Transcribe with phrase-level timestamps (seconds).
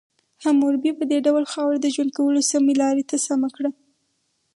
[0.43, 3.69] حموربي په دې ډول خاوره د ژوند کولو سمې لارې ته سمه کړه.